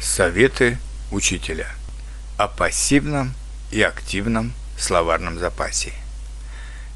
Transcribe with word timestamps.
Советы 0.00 0.78
учителя 1.10 1.68
о 2.36 2.46
пассивном 2.46 3.34
и 3.72 3.82
активном 3.82 4.52
словарном 4.78 5.40
запасе. 5.40 5.92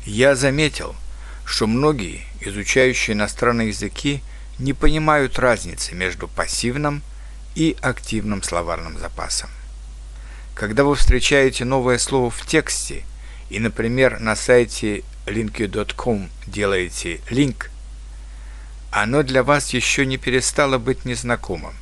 Я 0.04 0.36
заметил, 0.36 0.94
что 1.44 1.66
многие, 1.66 2.22
изучающие 2.40 3.16
иностранные 3.16 3.68
языки, 3.68 4.22
не 4.60 4.72
понимают 4.72 5.40
разницы 5.40 5.96
между 5.96 6.28
пассивным 6.28 7.02
и 7.56 7.76
активным 7.82 8.40
словарным 8.44 8.96
запасом. 8.96 9.50
Когда 10.54 10.84
вы 10.84 10.94
встречаете 10.94 11.64
новое 11.64 11.98
слово 11.98 12.30
в 12.30 12.46
тексте 12.46 13.02
и, 13.50 13.58
например, 13.58 14.20
на 14.20 14.36
сайте 14.36 15.02
linky.com 15.26 16.30
делаете 16.46 17.20
линк, 17.30 17.68
оно 18.92 19.24
для 19.24 19.42
вас 19.42 19.70
еще 19.70 20.06
не 20.06 20.18
перестало 20.18 20.78
быть 20.78 21.04
незнакомым. 21.04 21.74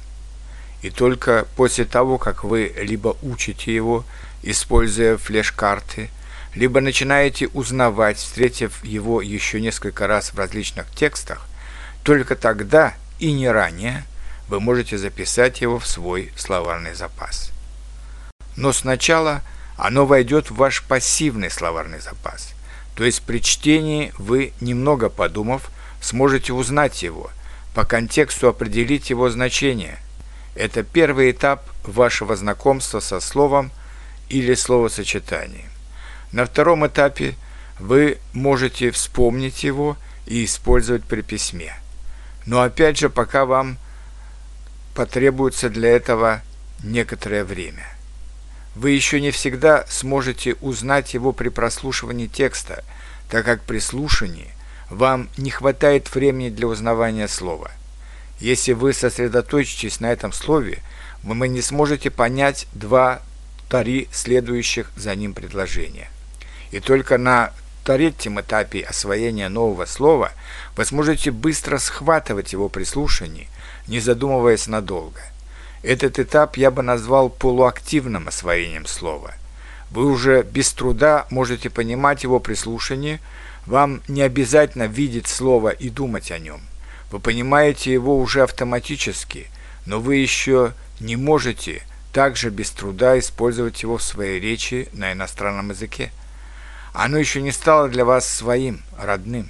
И 0.83 0.91
только 0.91 1.47
после 1.57 1.85
того, 1.85 2.19
как 2.19 2.43
вы 2.43 2.73
либо 2.79 3.16
учите 3.23 3.75
его, 3.75 4.05
используя 4.43 5.19
флеш-карты, 5.19 6.09
либо 6.55 6.80
начинаете 6.80 7.48
узнавать, 7.48 8.16
встретив 8.16 8.83
его 8.85 9.21
еще 9.21 9.61
несколько 9.61 10.07
раз 10.07 10.33
в 10.33 10.38
различных 10.38 10.91
текстах, 10.95 11.47
только 12.02 12.35
тогда 12.35 12.95
и 13.19 13.33
не 13.33 13.48
ранее 13.48 14.05
вы 14.48 14.59
можете 14.59 14.98
записать 14.98 15.61
его 15.61 15.79
в 15.79 15.87
свой 15.87 16.33
словарный 16.35 16.95
запас. 16.95 17.51
Но 18.57 18.73
сначала 18.73 19.43
оно 19.77 20.07
войдет 20.07 20.51
в 20.51 20.57
ваш 20.57 20.83
пассивный 20.83 21.51
словарный 21.51 22.01
запас, 22.01 22.52
то 22.95 23.05
есть 23.05 23.23
при 23.23 23.41
чтении 23.41 24.12
вы, 24.19 24.52
немного 24.60 25.09
подумав, 25.09 25.71
сможете 26.01 26.55
узнать 26.55 27.02
его, 27.02 27.30
по 27.74 27.85
контексту 27.85 28.49
определить 28.49 29.10
его 29.10 29.29
значение– 29.29 29.99
это 30.54 30.82
первый 30.82 31.30
этап 31.30 31.64
вашего 31.84 32.36
знакомства 32.36 33.00
со 33.00 33.20
словом 33.20 33.70
или 34.28 34.54
словосочетанием. 34.54 35.68
На 36.32 36.46
втором 36.46 36.87
этапе 36.87 37.34
вы 37.79 38.18
можете 38.32 38.90
вспомнить 38.90 39.65
его 39.65 39.96
и 40.26 40.45
использовать 40.45 41.04
при 41.04 41.23
письме. 41.23 41.74
Но 42.46 42.62
опять 42.62 42.98
же, 42.98 43.10
пока 43.10 43.45
вам 43.45 43.79
потребуется 44.95 45.70
для 45.70 45.90
этого 45.90 46.42
некоторое 46.82 47.45
время. 47.45 47.87
Вы 48.74 48.90
еще 48.90 49.20
не 49.20 49.30
всегда 49.30 49.85
сможете 49.88 50.54
узнать 50.60 51.14
его 51.14 51.32
при 51.32 51.48
прослушивании 51.48 52.26
текста, 52.26 52.85
так 53.29 53.45
как 53.45 53.62
при 53.62 53.79
слушании 53.79 54.52
вам 54.88 55.29
не 55.37 55.51
хватает 55.51 56.12
времени 56.14 56.51
для 56.51 56.66
узнавания 56.66 57.29
слова– 57.29 57.70
если 58.41 58.73
вы 58.73 58.93
сосредоточитесь 58.93 60.01
на 60.01 60.10
этом 60.10 60.33
слове, 60.33 60.79
вы 61.23 61.49
не 61.49 61.60
сможете 61.60 62.10
понять 62.10 62.66
два-три 62.73 64.09
следующих 64.12 64.91
за 64.97 65.15
ним 65.15 65.34
предложения. 65.34 66.10
И 66.71 66.81
только 66.81 67.19
на 67.19 67.53
третьем 67.84 68.41
этапе 68.41 68.81
освоения 68.81 69.49
нового 69.49 69.84
слова 69.84 70.32
вы 70.77 70.84
сможете 70.84 71.31
быстро 71.31 71.78
схватывать 71.78 72.53
его 72.53 72.69
при 72.69 72.84
слушании, 72.84 73.49
не 73.87 74.00
задумываясь 74.00 74.66
надолго. 74.66 75.21
Этот 75.82 76.19
этап 76.19 76.56
я 76.56 76.71
бы 76.71 76.82
назвал 76.82 77.31
полуактивным 77.31 78.28
освоением 78.28 78.87
слова. 78.87 79.34
Вы 79.91 80.06
уже 80.06 80.43
без 80.43 80.72
труда 80.72 81.27
можете 81.31 81.69
понимать 81.69 82.22
его 82.22 82.38
при 82.38 82.54
слушании, 82.54 83.19
вам 83.66 84.03
не 84.09 84.22
обязательно 84.22 84.84
видеть 84.84 85.27
слово 85.27 85.71
и 85.71 85.91
думать 85.91 86.31
о 86.31 86.38
нем. 86.38 86.60
Вы 87.11 87.19
понимаете 87.19 87.93
его 87.93 88.19
уже 88.19 88.43
автоматически, 88.43 89.49
но 89.84 90.00
вы 90.00 90.16
еще 90.16 90.72
не 91.00 91.16
можете 91.16 91.83
также 92.12 92.50
без 92.50 92.71
труда 92.71 93.19
использовать 93.19 93.83
его 93.83 93.99
в 93.99 94.03
своей 94.03 94.41
речи 94.41 94.89
на 94.93 95.12
иностранном 95.12 95.71
языке. 95.71 96.12
Оно 96.93 97.19
еще 97.19 97.41
не 97.41 97.53
стало 97.53 97.88
для 97.88 98.05
вас 98.05 98.28
своим, 98.28 98.82
родным. 98.99 99.49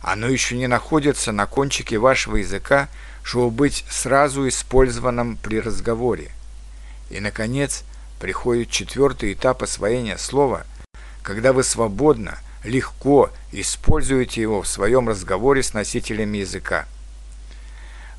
Оно 0.00 0.28
еще 0.28 0.56
не 0.56 0.66
находится 0.66 1.32
на 1.32 1.46
кончике 1.46 1.98
вашего 1.98 2.36
языка, 2.36 2.88
чтобы 3.22 3.50
быть 3.50 3.84
сразу 3.88 4.46
использованным 4.46 5.38
при 5.38 5.60
разговоре. 5.60 6.30
И, 7.10 7.20
наконец, 7.20 7.84
приходит 8.20 8.70
четвертый 8.70 9.32
этап 9.32 9.62
освоения 9.62 10.18
слова, 10.18 10.66
когда 11.22 11.54
вы 11.54 11.64
свободно, 11.64 12.38
легко 12.64 13.30
используете 13.52 14.40
его 14.40 14.62
в 14.62 14.68
своем 14.68 15.08
разговоре 15.08 15.62
с 15.62 15.74
носителями 15.74 16.38
языка. 16.38 16.86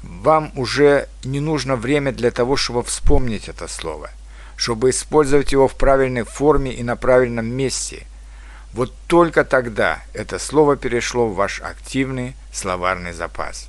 Вам 0.03 0.51
уже 0.56 1.09
не 1.23 1.39
нужно 1.39 1.75
время 1.75 2.11
для 2.11 2.31
того, 2.31 2.56
чтобы 2.56 2.83
вспомнить 2.83 3.50
это 3.50 3.67
слово, 3.67 4.11
чтобы 4.56 4.91
использовать 4.91 5.51
его 5.51 5.67
в 5.67 5.75
правильной 5.75 6.23
форме 6.23 6.72
и 6.72 6.83
на 6.83 6.95
правильном 6.95 7.47
месте. 7.47 8.06
Вот 8.72 8.94
только 9.07 9.44
тогда 9.44 10.03
это 10.13 10.38
слово 10.38 10.77
перешло 10.77 11.27
в 11.27 11.35
ваш 11.35 11.62
активный 11.62 12.35
словарный 12.53 13.13
запас. 13.13 13.67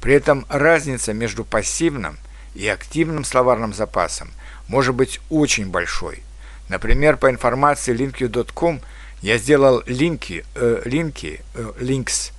При 0.00 0.14
этом 0.14 0.46
разница 0.48 1.12
между 1.12 1.44
пассивным 1.44 2.18
и 2.54 2.66
активным 2.66 3.24
словарным 3.24 3.74
запасом 3.74 4.30
может 4.68 4.94
быть 4.94 5.20
очень 5.28 5.66
большой. 5.66 6.22
Например, 6.68 7.16
по 7.16 7.30
информации 7.30 7.94
linky.com 7.94 8.80
я 9.22 9.38
сделал 9.38 9.82
линки, 9.86 10.44
э, 10.54 10.82
линки, 10.84 11.40
э, 11.54 11.72
links 11.78 12.32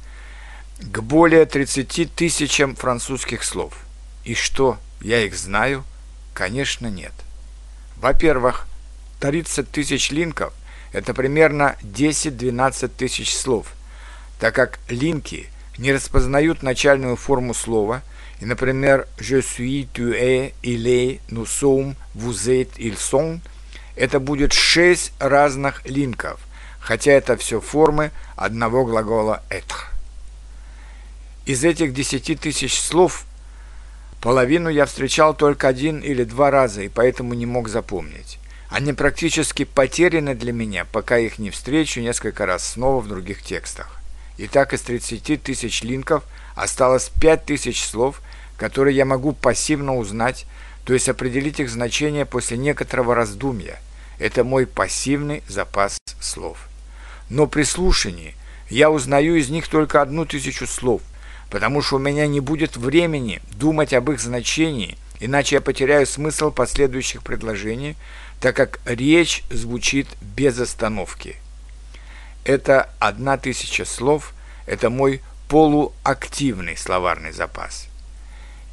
к 0.79 1.01
более 1.01 1.45
30 1.45 2.13
тысячам 2.15 2.75
французских 2.75 3.43
слов. 3.43 3.73
И 4.23 4.33
что, 4.33 4.77
я 5.01 5.23
их 5.23 5.35
знаю? 5.35 5.83
Конечно, 6.33 6.87
нет. 6.87 7.13
Во-первых, 7.97 8.67
30 9.19 9.69
тысяч 9.69 10.11
линков– 10.11 10.53
это 10.93 11.13
примерно 11.13 11.75
10-12 11.81 12.87
тысяч 12.87 13.35
слов, 13.35 13.67
так 14.39 14.55
как 14.55 14.79
линки 14.87 15.49
не 15.77 15.91
распознают 15.91 16.63
начальную 16.63 17.15
форму 17.15 17.53
слова, 17.53 18.01
и, 18.39 18.45
например, 18.45 19.07
«je 19.19 19.41
suis», 19.41 19.87
«tu 19.93 20.13
es», 20.13 20.53
«il 20.63 20.85
est», 20.85 21.19
«nous 21.29 21.45
sommes», 21.45 21.95
«vous 22.15 22.47
êtes», 22.47 22.77
«ils 22.77 22.97
sont»– 22.97 23.41
это 23.97 24.21
будет 24.21 24.53
6 24.53 25.11
разных 25.19 25.85
линков, 25.85 26.39
хотя 26.89 27.11
это 27.11 27.37
все 27.37 27.61
формы 27.61 28.09
одного 28.35 28.83
глагола 28.83 29.43
«être». 29.51 29.91
Из 31.45 31.63
этих 31.63 31.93
десяти 31.93 32.35
тысяч 32.35 32.81
слов 32.81 33.25
половину 34.21 34.69
я 34.69 34.87
встречал 34.87 35.35
только 35.35 35.67
один 35.67 35.99
или 35.99 36.23
два 36.23 36.49
раза, 36.49 36.81
и 36.81 36.87
поэтому 36.89 37.35
не 37.35 37.45
мог 37.45 37.69
запомнить. 37.69 38.39
Они 38.71 38.91
практически 38.93 39.65
потеряны 39.65 40.33
для 40.33 40.51
меня, 40.51 40.83
пока 40.83 41.19
их 41.19 41.37
не 41.37 41.51
встречу 41.51 42.01
несколько 42.01 42.47
раз 42.47 42.67
снова 42.67 43.01
в 43.01 43.07
других 43.07 43.43
текстах. 43.43 43.99
Итак, 44.39 44.73
из 44.73 44.81
30 44.81 45.43
тысяч 45.43 45.83
линков 45.83 46.23
осталось 46.55 47.11
5 47.21 47.45
тысяч 47.45 47.85
слов, 47.85 48.19
которые 48.57 48.97
я 48.97 49.05
могу 49.05 49.33
пассивно 49.33 49.95
узнать, 49.95 50.47
то 50.85 50.95
есть 50.95 51.07
определить 51.07 51.59
их 51.59 51.69
значение 51.69 52.25
после 52.25 52.57
некоторого 52.57 53.13
раздумья. 53.13 53.79
Это 54.17 54.43
мой 54.43 54.65
пассивный 54.65 55.43
запас 55.47 55.99
слов. 56.19 56.68
Но 57.29 57.47
при 57.47 57.63
слушании 57.63 58.35
я 58.69 58.89
узнаю 58.91 59.35
из 59.35 59.49
них 59.49 59.67
только 59.67 60.01
одну 60.01 60.25
тысячу 60.25 60.67
слов– 60.67 61.01
потому 61.49 61.81
что 61.81 61.95
у 61.95 61.99
меня 61.99 62.27
не 62.27 62.39
будет 62.39 62.77
времени 62.77 63.41
думать 63.51 63.93
об 63.93 64.11
их 64.11 64.19
значении, 64.19 64.97
иначе 65.19 65.55
я 65.55 65.61
потеряю 65.61 66.05
смысл 66.05 66.51
последующих 66.51 67.23
предложений, 67.23 67.95
так 68.39 68.55
как 68.55 68.79
речь 68.85 69.43
звучит 69.49 70.07
без 70.21 70.59
остановки. 70.59 71.35
Это 72.45 72.89
одна 72.99 73.37
тысяча 73.37 73.85
слов, 73.85 74.33
это 74.65 74.89
мой 74.89 75.21
полуактивный 75.47 76.77
словарный 76.77 77.31
запас. 77.31 77.87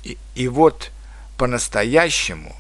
И, 0.05 0.19
и 0.35 0.49
вот 0.49 0.93
по-настоящему 1.37 2.55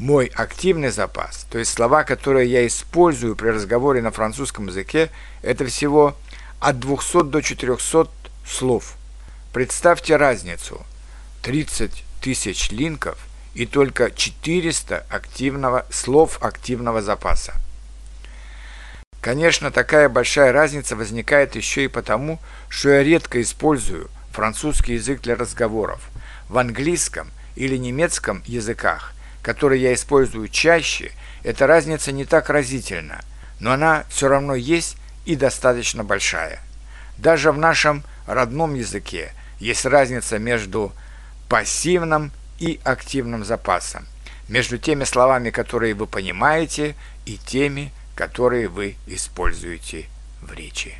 мой 0.00 0.26
активный 0.34 0.90
запас, 0.90 1.46
то 1.48 1.58
есть 1.58 1.72
слова, 1.72 2.02
которые 2.02 2.50
я 2.50 2.66
использую 2.66 3.36
при 3.36 3.50
разговоре 3.50 4.02
на 4.02 4.10
французском 4.10 4.66
языке, 4.66 5.10
это 5.42 5.64
всего 5.66 6.16
от 6.58 6.80
200 6.80 7.22
до 7.30 7.40
400 7.40 8.10
слов– 8.44 8.96
Представьте 9.52 10.14
разницу. 10.14 10.86
30 11.42 12.04
тысяч 12.20 12.70
линков 12.70 13.18
и 13.52 13.66
только 13.66 14.12
400 14.12 15.06
активного, 15.10 15.86
слов 15.90 16.38
активного 16.40 17.02
запаса. 17.02 17.54
Конечно, 19.20 19.72
такая 19.72 20.08
большая 20.08 20.52
разница 20.52 20.94
возникает 20.94 21.56
еще 21.56 21.84
и 21.84 21.88
потому, 21.88 22.38
что 22.68 22.90
я 22.90 23.02
редко 23.02 23.42
использую 23.42 24.08
французский 24.30 24.94
язык 24.94 25.20
для 25.20 25.34
разговоров. 25.34 26.08
В 26.48 26.56
английском 26.56 27.28
или 27.56 27.76
немецком 27.76 28.44
языках, 28.46 29.14
которые 29.42 29.82
я 29.82 29.94
использую 29.94 30.48
чаще, 30.48 31.12
эта 31.42 31.66
разница 31.66 32.12
не 32.12 32.24
так 32.24 32.50
разительна, 32.50 33.20
но 33.58 33.72
она 33.72 34.04
все 34.08 34.28
равно 34.28 34.54
есть 34.54 34.96
и 35.24 35.36
достаточно 35.36 36.04
большая. 36.04 36.60
Даже 37.16 37.52
в 37.52 37.58
нашем 37.58 38.04
родном 38.26 38.74
языке 38.74 39.32
есть 39.58 39.84
разница 39.84 40.38
между 40.38 40.92
пассивным 41.48 42.32
и 42.58 42.80
активным 42.84 43.44
запасом. 43.44 44.06
между 44.48 44.78
теми 44.78 45.04
словами, 45.04 45.50
которые 45.50 45.94
вы 45.94 46.06
понимаете, 46.06 46.96
и 47.24 47.36
теми, 47.36 47.92
которые 48.16 48.66
вы 48.68 48.96
используете 49.06 50.06
в 50.42 50.52
речи. 50.52 50.96